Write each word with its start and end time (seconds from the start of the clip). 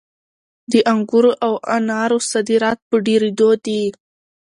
د 0.71 0.73
انګورو 0.93 1.31
او 1.45 1.53
انارو 1.77 2.17
صادرات 2.31 2.77
په 2.89 2.95
ډېرېدو 3.05 3.49
دي. 3.65 3.83